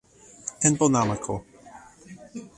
[0.61, 1.35] tenpo namako.